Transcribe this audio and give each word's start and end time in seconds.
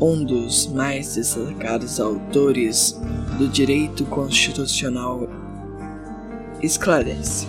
um 0.01 0.25
dos 0.25 0.67
mais 0.69 1.15
destacados 1.15 2.01
autores 2.01 2.99
do 3.41 3.49
direito 3.49 4.05
constitucional, 4.05 5.27
esclarece: 6.63 7.49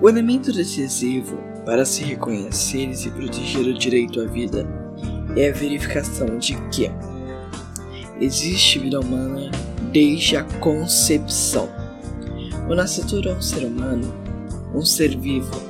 o 0.00 0.08
elemento 0.08 0.52
decisivo 0.52 1.36
para 1.66 1.84
se 1.84 2.04
reconhecer 2.04 2.88
e 2.88 2.94
se 2.94 3.10
proteger 3.10 3.66
o 3.66 3.74
direito 3.74 4.20
à 4.20 4.26
vida 4.26 4.64
é 5.36 5.48
a 5.48 5.52
verificação 5.52 6.38
de 6.38 6.54
que 6.70 6.88
existe 8.20 8.78
vida 8.78 9.00
humana 9.00 9.50
desde 9.92 10.36
a 10.36 10.44
concepção. 10.44 11.68
O 12.70 12.76
nascedor 12.76 13.26
é 13.26 13.34
um 13.34 13.42
ser 13.42 13.64
humano, 13.64 14.14
um 14.72 14.82
ser 14.82 15.18
vivo, 15.18 15.60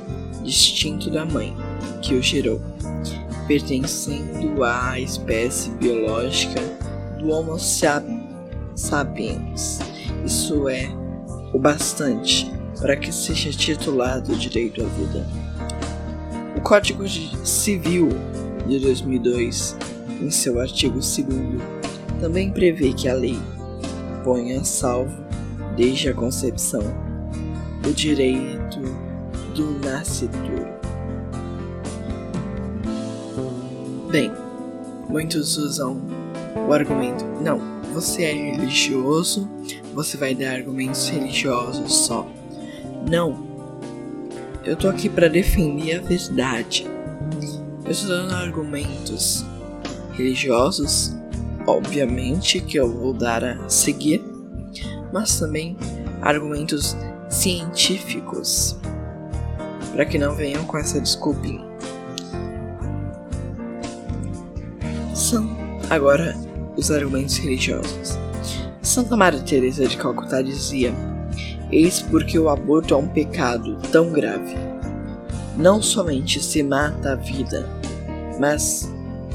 distinto 0.43 1.09
da 1.09 1.25
mãe 1.25 1.57
que 2.03 2.13
o 2.13 2.21
gerou 2.21 2.61
pertencendo 3.47 4.63
à 4.63 4.99
espécie 4.99 5.71
biológica 5.71 6.61
do 7.17 7.31
Homo 7.31 7.57
sapiens. 7.57 8.18
Isso 10.25 10.69
é 10.69 10.89
o 11.53 11.59
bastante 11.59 12.49
para 12.79 12.95
que 12.95 13.11
seja 13.11 13.51
titulado 13.51 14.35
direito 14.35 14.81
à 14.81 14.85
vida. 14.85 15.27
O 16.55 16.61
Código 16.61 17.03
Civil 17.45 18.09
de 18.67 18.79
2002, 18.79 19.75
em 20.21 20.29
seu 20.31 20.59
artigo 20.59 20.95
2, 20.95 21.25
também 22.21 22.51
prevê 22.51 22.93
que 22.93 23.09
a 23.09 23.13
lei 23.13 23.37
põe 24.23 24.55
a 24.55 24.63
salvo, 24.63 25.23
desde 25.75 26.09
a 26.09 26.13
concepção, 26.13 26.83
o 27.85 27.91
direito 27.91 28.79
do 29.55 29.79
nascituro. 29.85 30.67
Bem, 34.09 34.31
muitos 35.09 35.57
usam 35.57 36.01
o 36.67 36.73
argumento: 36.73 37.25
não, 37.41 37.78
você 37.93 38.23
é 38.23 38.33
religioso, 38.33 39.49
você 39.93 40.17
vai 40.17 40.33
dar 40.33 40.53
argumentos 40.53 41.07
religiosos 41.09 41.93
só. 41.93 42.27
Não, 43.09 43.47
eu 44.63 44.75
tô 44.75 44.87
aqui 44.87 45.09
para 45.09 45.27
defender 45.27 45.99
a 45.99 46.01
verdade. 46.01 46.87
Eu 47.85 47.91
estou 47.91 48.09
dando 48.09 48.33
argumentos 48.33 49.45
religiosos, 50.13 51.15
obviamente 51.65 52.61
que 52.61 52.77
eu 52.77 52.91
vou 52.91 53.13
dar 53.13 53.43
a 53.43 53.69
seguir, 53.69 54.23
mas 55.11 55.39
também 55.39 55.77
argumentos 56.21 56.95
científicos, 57.29 58.77
para 59.93 60.05
que 60.05 60.17
não 60.17 60.35
venham 60.35 60.63
com 60.65 60.77
essa 60.77 60.99
desculpinha. 60.99 61.69
são 65.29 65.47
agora 65.89 66.35
os 66.79 66.89
argumentos 66.89 67.37
religiosos. 67.37 68.17
Santa 68.81 69.15
Maria 69.15 69.41
Teresa 69.41 69.85
de 69.85 69.97
Calcutá 69.97 70.41
dizia: 70.41 70.93
Eis 71.71 72.01
porque 72.01 72.39
o 72.39 72.49
aborto 72.49 72.93
é 72.93 72.97
um 72.97 73.07
pecado 73.07 73.77
tão 73.91 74.11
grave. 74.11 74.55
Não 75.57 75.81
somente 75.81 76.41
se 76.41 76.63
mata 76.63 77.11
a 77.11 77.15
vida, 77.15 77.69
mas 78.39 78.89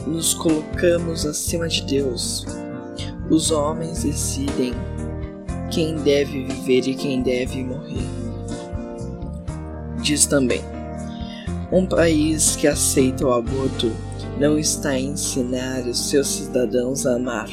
nos 0.07 0.33
colocamos 0.35 1.27
acima 1.27 1.69
de 1.69 1.83
Deus. 1.83 2.47
Os 3.31 3.51
homens 3.51 4.03
decidem 4.03 4.73
quem 5.71 5.97
deve 5.97 6.45
viver 6.45 6.89
e 6.89 6.95
quem 6.95 7.23
deve 7.23 7.63
morrer. 7.63 8.05
Diz 10.01 10.27
também: 10.27 10.63
um 11.73 11.87
país 11.87 12.57
que 12.57 12.67
aceita 12.67 13.27
o 13.27 13.33
aborto 13.33 13.93
não 14.39 14.59
está 14.59 14.91
a 14.91 15.01
ensinar 15.01 15.81
os 15.83 16.09
seus 16.09 16.29
cidadãos 16.29 17.07
a 17.07 17.17
amar, 17.17 17.49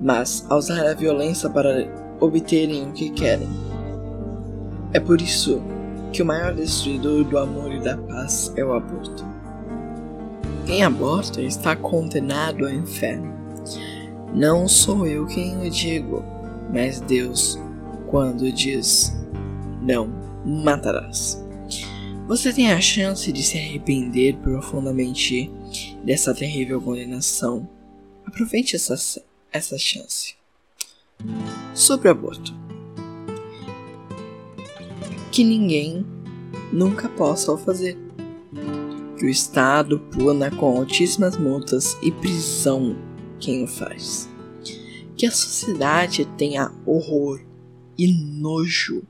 mas 0.00 0.44
a 0.48 0.56
usar 0.56 0.86
a 0.86 0.94
violência 0.94 1.48
para 1.48 1.88
obterem 2.20 2.88
o 2.88 2.92
que 2.92 3.10
querem. 3.10 3.48
É 4.92 5.00
por 5.00 5.20
isso 5.20 5.62
que 6.12 6.22
o 6.22 6.26
maior 6.26 6.54
destruidor 6.54 7.24
do 7.24 7.38
amor 7.38 7.72
e 7.72 7.80
da 7.80 7.96
paz 7.96 8.52
é 8.56 8.64
o 8.64 8.72
aborto. 8.72 9.24
Quem 10.66 10.82
aborta 10.84 11.40
está 11.40 11.74
condenado 11.74 12.64
ao 12.64 12.72
inferno. 12.72 13.32
Não 14.34 14.68
sou 14.68 15.06
eu 15.06 15.26
quem 15.26 15.66
o 15.66 15.70
digo, 15.70 16.22
mas 16.72 17.00
Deus, 17.00 17.58
quando 18.06 18.50
diz: 18.52 19.16
Não 19.82 20.08
matarás. 20.44 21.39
Você 22.30 22.52
tem 22.52 22.70
a 22.70 22.80
chance 22.80 23.32
de 23.32 23.42
se 23.42 23.58
arrepender 23.58 24.36
profundamente 24.36 25.50
dessa 26.04 26.32
terrível 26.32 26.80
condenação. 26.80 27.68
Aproveite 28.24 28.76
essa, 28.76 29.20
essa 29.50 29.76
chance. 29.76 30.36
Sobre 31.74 32.08
aborto. 32.08 32.54
Que 35.32 35.42
ninguém 35.42 36.06
nunca 36.72 37.08
possa 37.08 37.50
o 37.50 37.58
fazer. 37.58 37.98
Que 39.18 39.24
o 39.24 39.28
Estado 39.28 39.98
puna 39.98 40.52
com 40.52 40.78
altíssimas 40.78 41.36
multas 41.36 41.98
e 42.00 42.12
prisão 42.12 42.96
quem 43.40 43.64
o 43.64 43.66
faz. 43.66 44.30
Que 45.16 45.26
a 45.26 45.32
sociedade 45.32 46.24
tenha 46.38 46.70
horror 46.86 47.40
e 47.98 48.06
nojo 48.06 49.02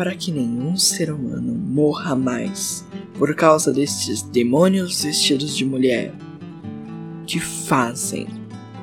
para 0.00 0.16
que 0.16 0.32
nenhum 0.32 0.78
ser 0.78 1.12
humano 1.12 1.52
morra 1.52 2.16
mais 2.16 2.86
por 3.18 3.34
causa 3.34 3.70
destes 3.70 4.22
demônios 4.22 5.04
vestidos 5.04 5.54
de 5.54 5.62
mulher 5.62 6.14
que 7.26 7.38
fazem, 7.38 8.26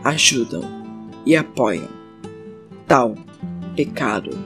ajudam 0.03 0.61
e 1.25 1.35
apoiam 1.35 1.89
tal 2.85 3.15
pecado 3.75 4.37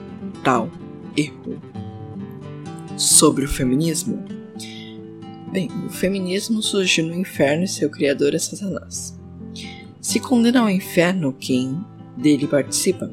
tal 0.42 0.70
erro. 1.14 1.60
Sobre 2.96 3.44
o 3.44 3.48
feminismo? 3.48 4.24
Bem, 5.52 5.68
o 5.84 5.90
feminismo 5.90 6.62
surgiu 6.62 7.04
no 7.04 7.14
inferno 7.14 7.64
e 7.64 7.68
seu 7.68 7.90
criador 7.90 8.34
é 8.34 8.38
Satanás. 8.38 9.14
Se 10.00 10.18
condena 10.18 10.60
ao 10.60 10.70
inferno 10.70 11.36
quem 11.38 11.78
dele 12.16 12.46
participa. 12.46 13.12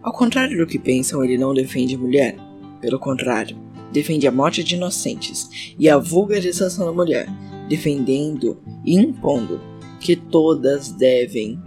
Ao 0.00 0.12
contrário 0.12 0.56
do 0.56 0.68
que 0.68 0.78
pensam, 0.78 1.24
ele 1.24 1.36
não 1.36 1.52
defende 1.52 1.96
a 1.96 1.98
mulher. 1.98 2.49
Pelo 2.80 2.98
contrário, 2.98 3.56
defende 3.92 4.26
a 4.26 4.32
morte 4.32 4.64
de 4.64 4.76
inocentes 4.76 5.74
e 5.78 5.88
a 5.88 5.98
vulgarização 5.98 6.86
da 6.86 6.92
mulher, 6.92 7.28
defendendo 7.68 8.58
e 8.84 8.94
impondo 8.94 9.60
que 10.00 10.16
todas 10.16 10.90
devem 10.92 11.60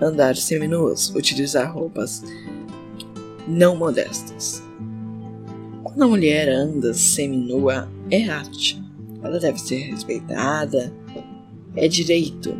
andar 0.00 0.36
seminuas, 0.36 1.10
utilizar 1.14 1.72
roupas 1.72 2.22
não 3.46 3.76
modestas. 3.76 4.62
Quando 5.82 6.02
a 6.02 6.08
mulher 6.08 6.48
anda 6.48 6.92
seminua, 6.92 7.88
é 8.10 8.28
arte. 8.28 8.82
Ela 9.22 9.38
deve 9.38 9.58
ser 9.58 9.90
respeitada, 9.90 10.92
é 11.74 11.88
direito. 11.88 12.54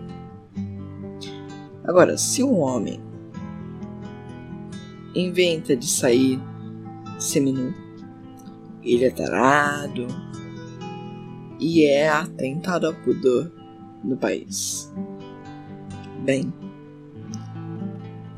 Agora, 1.85 2.17
se 2.17 2.43
um 2.43 2.59
homem 2.59 3.01
inventa 5.15 5.77
de 5.77 5.87
sair 5.87 6.41
seminu, 7.19 7.75
ele 8.95 9.05
é 9.05 9.11
tarado 9.11 10.07
e 11.59 11.85
é 11.85 12.09
atentado 12.09 12.87
ao 12.87 12.95
pudor 12.95 13.51
no 14.05 14.17
país. 14.17 14.93
Bem, 16.25 16.53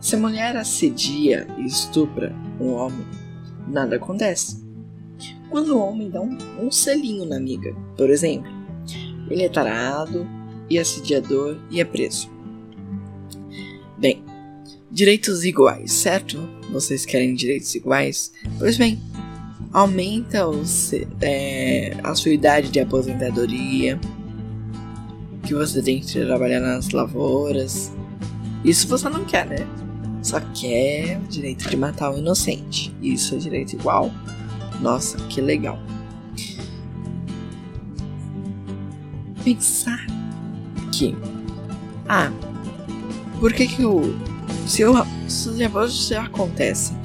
se 0.00 0.16
a 0.16 0.18
mulher 0.18 0.56
assedia 0.56 1.46
e 1.58 1.66
estupra 1.66 2.34
um 2.60 2.72
homem, 2.72 3.06
nada 3.66 3.96
acontece. 3.96 4.66
Quando 5.50 5.76
o 5.76 5.80
homem 5.80 6.10
dá 6.10 6.20
um, 6.20 6.36
um 6.60 6.70
selinho 6.70 7.24
na 7.24 7.36
amiga, 7.36 7.74
por 7.96 8.10
exemplo, 8.10 8.50
ele 9.30 9.42
é 9.42 9.48
tarado 9.48 10.26
e 10.70 10.78
assediador 10.78 11.58
e 11.70 11.80
é 11.80 11.84
preso. 11.84 12.30
Bem, 13.98 14.22
direitos 14.90 15.44
iguais, 15.44 15.92
certo? 15.92 16.38
Vocês 16.70 17.04
querem 17.04 17.34
direitos 17.34 17.74
iguais? 17.74 18.32
Pois 18.58 18.76
bem, 18.76 19.00
aumenta 19.72 20.48
os, 20.48 20.92
é, 21.20 21.96
a 22.02 22.14
sua 22.14 22.32
idade 22.32 22.70
de 22.70 22.80
aposentadoria, 22.80 23.98
que 25.44 25.54
você 25.54 25.82
tem 25.82 26.00
que 26.00 26.20
trabalhar 26.20 26.60
nas 26.60 26.90
lavouras. 26.90 27.92
Isso 28.64 28.88
você 28.88 29.08
não 29.08 29.24
quer, 29.24 29.46
né? 29.46 29.66
Só 30.22 30.40
quer 30.40 31.18
o 31.18 31.28
direito 31.28 31.68
de 31.68 31.76
matar 31.76 32.12
o 32.12 32.18
inocente. 32.18 32.94
Isso 33.00 33.34
é 33.34 33.38
direito 33.38 33.74
igual. 33.74 34.10
Nossa, 34.80 35.16
que 35.28 35.40
legal. 35.40 35.78
Pensar 39.44 40.06
que. 40.92 41.16
Ah, 42.08 42.30
por 43.40 43.52
que 43.52 43.66
que 43.66 43.84
o. 43.84 44.02
Se, 44.66 44.84
o, 44.84 44.94
se 45.26 45.48
os 45.48 45.60
abortos 45.60 46.08
já 46.08 46.24
acontecem 46.24 46.97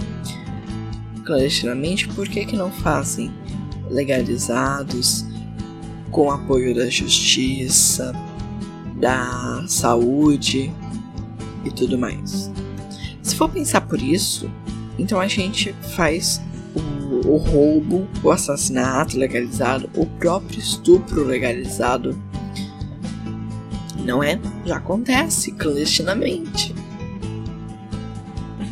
clandestinamente, 1.24 2.08
por 2.10 2.28
que 2.28 2.46
que 2.46 2.56
não 2.56 2.72
fazem 2.72 3.32
legalizados 3.90 5.26
com 6.12 6.32
apoio 6.32 6.76
da 6.76 6.90
justiça, 6.90 8.14
da 9.00 9.64
saúde 9.68 10.72
e 11.66 11.72
tudo 11.72 11.98
mais? 11.98 12.52
Se 13.22 13.36
for 13.36 13.50
pensar 13.50 13.82
por 13.82 14.02
isso, 14.02 14.50
então 15.00 15.20
a 15.20 15.28
gente 15.28 15.74
faz 15.96 16.42
o, 16.76 17.30
o 17.30 17.38
roubo, 17.38 18.08
o 18.22 18.32
assassinato 18.32 19.18
legalizado, 19.18 19.90
o 19.96 20.06
próprio 20.06 20.60
estupro 20.60 21.24
legalizado. 21.24 22.22
Não 24.04 24.22
é? 24.22 24.40
Já 24.66 24.78
acontece 24.78 25.52
clandestinamente. 25.54 26.76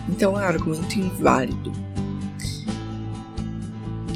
Então 0.09 0.37
é 0.37 0.43
um 0.43 0.45
argumento 0.45 0.99
inválido. 0.99 1.71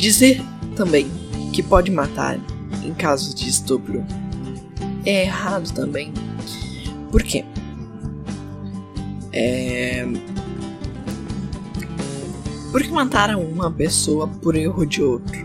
Dizer 0.06 0.40
também 0.76 1.08
que 1.52 1.64
pode 1.64 1.90
matar 1.90 2.40
em 2.84 2.94
caso 2.94 3.36
de 3.36 3.50
estupro 3.50 4.06
é 5.04 5.24
errado 5.24 5.74
também. 5.74 6.14
Por 7.10 7.24
quê? 7.24 7.44
É... 9.34 10.06
Por 12.72 12.84
que 12.84 12.92
mataram 12.92 13.42
uma 13.42 13.72
pessoa 13.72 14.28
por 14.28 14.56
erro 14.56 14.86
de 14.86 15.02
outro? 15.02 15.44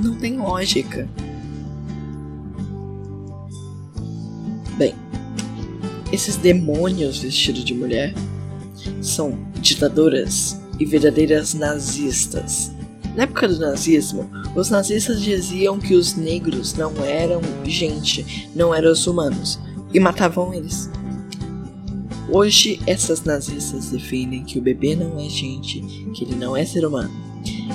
Não 0.00 0.14
tem 0.14 0.36
lógica. 0.36 1.08
Bem, 4.76 4.94
esses 6.12 6.36
demônios 6.36 7.18
vestidos 7.18 7.64
de 7.64 7.74
mulher 7.74 8.14
são 9.02 9.36
ditadoras 9.60 10.56
e 10.78 10.84
verdadeiras 10.84 11.52
nazistas. 11.52 12.77
Na 13.18 13.24
época 13.24 13.48
do 13.48 13.58
nazismo, 13.58 14.30
os 14.54 14.70
nazistas 14.70 15.20
diziam 15.20 15.80
que 15.80 15.96
os 15.96 16.14
negros 16.14 16.74
não 16.74 16.92
eram 17.04 17.40
gente, 17.64 18.48
não 18.54 18.72
eram 18.72 18.92
os 18.92 19.04
humanos, 19.08 19.58
e 19.92 19.98
matavam 19.98 20.54
eles. 20.54 20.88
Hoje, 22.30 22.80
essas 22.86 23.24
nazistas 23.24 23.90
defendem 23.90 24.44
que 24.44 24.56
o 24.56 24.62
bebê 24.62 24.94
não 24.94 25.18
é 25.18 25.28
gente, 25.28 25.80
que 26.14 26.22
ele 26.22 26.36
não 26.36 26.56
é 26.56 26.64
ser 26.64 26.86
humano. 26.86 27.10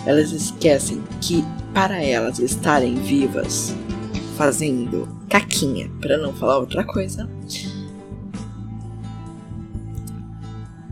Elas 0.06 0.32
esquecem 0.32 1.04
que, 1.20 1.44
para 1.74 2.02
elas 2.02 2.40
estarem 2.40 2.96
vivas, 2.96 3.76
fazendo 4.38 5.10
caquinha, 5.30 5.92
para 6.00 6.18
não 6.18 6.32
falar 6.32 6.60
outra 6.60 6.86
coisa, 6.86 7.30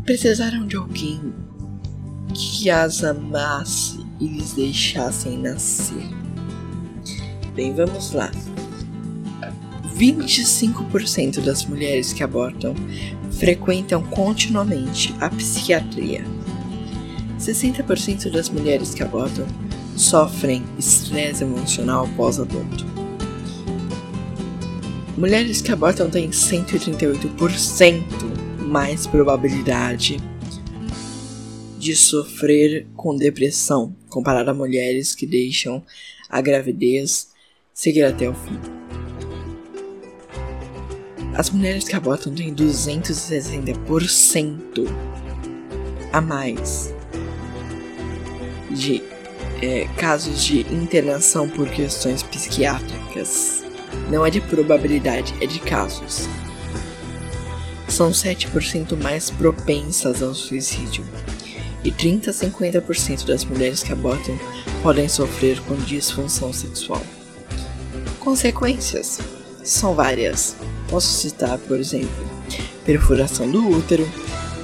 precisaram 0.03 0.67
de 0.67 0.75
alguém 0.75 1.33
que 2.33 2.69
as 2.69 3.01
amasse 3.01 4.10
e 4.21 4.27
lhes 4.27 4.53
deixassem 4.53 5.37
nascer. 5.37 6.07
Bem, 7.55 7.73
vamos 7.73 8.13
lá. 8.13 8.31
25% 9.97 11.41
das 11.41 11.65
mulheres 11.65 12.13
que 12.13 12.23
abortam 12.23 12.73
frequentam 13.31 14.03
continuamente 14.03 15.13
a 15.19 15.29
psiquiatria. 15.29 16.23
60% 17.39 18.31
das 18.31 18.49
mulheres 18.49 18.93
que 18.93 19.01
abortam 19.03 19.45
sofrem 19.95 20.63
estresse 20.77 21.43
emocional 21.43 22.07
pós-aborto. 22.15 22.85
Mulheres 25.17 25.61
que 25.61 25.71
abortam 25.71 26.09
têm 26.09 26.29
138% 26.29 28.03
mais 28.59 29.05
probabilidade 29.05 30.19
de 31.77 31.95
sofrer 31.95 32.87
com 32.95 33.15
depressão 33.15 33.95
comparado 34.11 34.51
a 34.51 34.53
mulheres 34.53 35.15
que 35.15 35.25
deixam 35.25 35.83
a 36.29 36.39
gravidez 36.39 37.31
seguir 37.73 38.03
até 38.03 38.29
o 38.29 38.35
fim. 38.35 38.59
As 41.33 41.49
mulheres 41.49 41.85
que 41.85 41.95
abortam 41.95 42.35
têm 42.35 42.53
260% 42.53 44.87
a 46.11 46.21
mais 46.21 46.93
de 48.69 49.01
é, 49.61 49.87
casos 49.97 50.43
de 50.43 50.61
internação 50.73 51.49
por 51.49 51.69
questões 51.69 52.21
psiquiátricas. 52.21 53.63
Não 54.09 54.25
é 54.25 54.29
de 54.29 54.41
probabilidade, 54.41 55.33
é 55.41 55.45
de 55.45 55.59
casos. 55.59 56.27
São 57.87 58.11
7% 58.11 59.01
mais 59.01 59.29
propensas 59.29 60.21
ao 60.21 60.33
suicídio. 60.33 61.05
E 61.83 61.91
30 61.91 62.29
a 62.29 62.33
50% 62.33 63.25
das 63.25 63.43
mulheres 63.43 63.81
que 63.81 63.91
abortam 63.91 64.37
podem 64.83 65.09
sofrer 65.09 65.59
com 65.61 65.75
disfunção 65.75 66.53
sexual. 66.53 67.01
Consequências 68.19 69.19
são 69.63 69.95
várias. 69.95 70.55
Posso 70.89 71.11
citar, 71.13 71.57
por 71.57 71.79
exemplo, 71.79 72.29
perfuração 72.85 73.49
do 73.49 73.67
útero, 73.67 74.07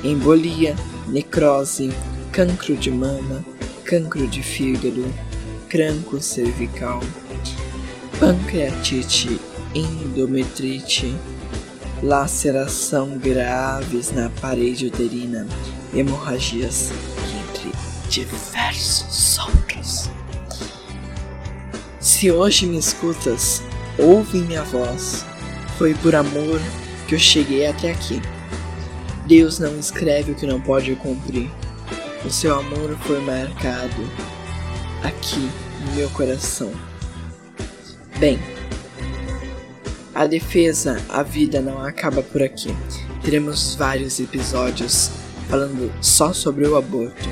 embolia, 0.03 0.75
necrose, 1.07 1.91
cancro 2.31 2.75
de 2.75 2.91
mama, 2.91 3.43
cancro 3.83 4.27
de 4.27 4.43
fígado, 4.43 5.05
cranco 5.69 6.21
cervical, 6.21 7.01
pancreatite, 8.19 9.39
endometrite, 9.73 11.15
laceração 12.03 13.17
graves 13.17 14.11
na 14.11 14.29
parede 14.41 14.87
uterina, 14.87 15.47
hemorragias, 15.93 16.91
entre 17.39 17.71
diversos 18.09 19.37
outros. 19.39 20.09
Se 21.99 22.31
hoje 22.31 22.65
me 22.65 22.77
escutas, 22.77 23.61
ouve 23.97 24.39
minha 24.39 24.63
voz 24.63 25.25
foi 25.77 25.93
por 25.93 26.15
amor 26.15 26.59
que 27.07 27.13
eu 27.13 27.19
cheguei 27.19 27.67
até 27.67 27.91
aqui. 27.91 28.19
Deus 29.27 29.59
não 29.59 29.77
escreve 29.79 30.31
o 30.31 30.35
que 30.35 30.47
não 30.47 30.59
pode 30.59 30.95
cumprir. 30.95 31.49
o 32.25 32.29
seu 32.31 32.59
amor 32.59 32.97
foi 33.03 33.21
marcado 33.21 34.09
aqui 35.03 35.49
no 35.85 35.95
meu 35.95 36.09
coração. 36.09 36.71
Bem, 38.19 38.39
a 40.17 40.25
defesa, 40.25 40.99
a 41.09 41.21
vida 41.21 41.61
não 41.61 41.79
acaba 41.79 42.23
por 42.23 42.41
aqui. 42.41 42.75
Teremos 43.23 43.75
vários 43.75 44.19
episódios 44.19 45.11
falando 45.47 45.93
só 46.01 46.33
sobre 46.33 46.65
o 46.65 46.75
aborto. 46.75 47.29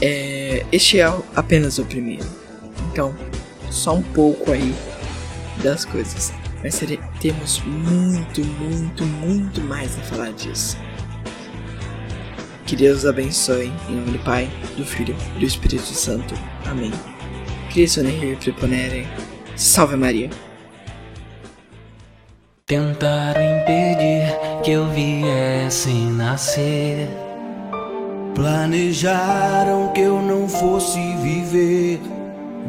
É, 0.00 0.64
este 0.72 0.98
é 0.98 1.12
apenas 1.36 1.76
o 1.78 1.84
primeiro. 1.84 2.24
Então, 2.90 3.14
só 3.70 3.96
um 3.96 4.02
pouco 4.02 4.50
aí 4.50 4.74
das 5.62 5.84
coisas. 5.84 6.32
Mas 6.62 6.80
temos 7.20 7.62
muito, 7.66 8.42
muito, 8.42 9.04
muito 9.04 9.60
mais 9.60 9.98
a 9.98 10.02
falar 10.04 10.32
disso. 10.32 10.78
Que 12.64 12.74
Deus 12.74 13.04
abençoe, 13.04 13.70
em 13.90 13.94
nome 13.94 14.12
do 14.12 14.18
Pai, 14.20 14.50
do 14.74 14.86
Filho 14.86 15.14
e 15.36 15.40
do 15.40 15.44
Espírito 15.44 15.82
Santo. 15.84 16.34
Amém. 16.64 16.92
Cristo 17.70 18.02
ne 18.02 18.36
preponere. 18.36 19.06
Salve 19.54 19.96
Maria. 19.96 20.30
Tentaram 22.70 23.42
impedir 23.42 24.32
que 24.62 24.70
eu 24.70 24.86
viesse 24.90 25.90
nascer. 25.90 27.08
Planejaram 28.32 29.88
que 29.88 30.02
eu 30.02 30.22
não 30.22 30.46
fosse 30.48 31.00
viver. 31.16 32.00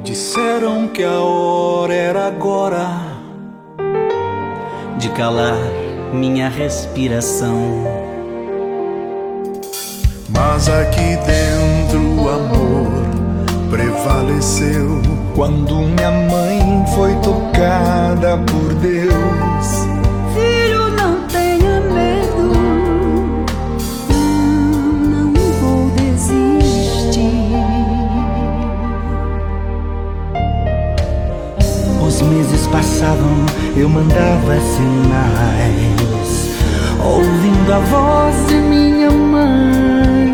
Disseram 0.04 0.88
que 0.88 1.04
a 1.04 1.22
hora 1.22 1.94
era 1.94 2.26
agora 2.30 3.00
de 4.98 5.08
calar 5.10 5.60
minha 6.12 6.50
respiração. 6.50 7.62
Mas 10.30 10.68
aqui 10.68 11.16
dentro 11.28 12.24
o 12.24 12.28
amor 12.28 12.92
prevaleceu 13.70 15.00
quando 15.36 15.76
minha 15.76 16.10
mãe 16.10 16.86
foi 16.96 17.14
tocada 17.18 18.40
por 18.48 18.74
Deus. 18.74 19.81
Passavam, 33.02 33.46
eu 33.76 33.90
mandava 33.90 34.60
sinais, 34.62 36.50
ouvindo 37.04 37.74
a 37.74 37.80
voz 37.80 38.36
de 38.48 38.54
minha 38.56 39.10
mãe. 39.10 40.32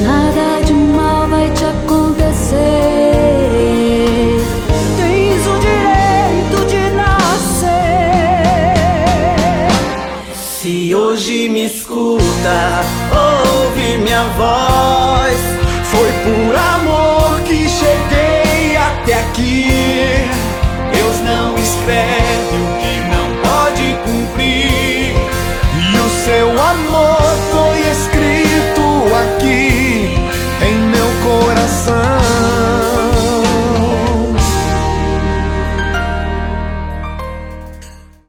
Nada 0.00 0.62
de 0.64 0.72
mal 0.72 1.28
vai 1.28 1.50
te 1.50 1.64
acontecer. 1.64 2.60
Tens 4.96 5.46
o 5.46 5.58
direito 5.58 6.64
de 6.68 6.90
nascer. 6.94 8.44
Se 10.32 10.94
hoje 10.94 11.48
me 11.48 11.66
escuta, 11.66 12.84
ouve 13.12 13.98
minha 13.98 14.22
voz. 14.36 15.40
Foi 15.84 16.12
por 16.22 16.54
amor 16.56 17.40
que 17.40 17.68
cheguei 17.68 18.76
até 18.76 19.14
aqui. 19.14 20.29
Deus 21.90 22.06
não 22.06 22.06
espere 22.06 22.19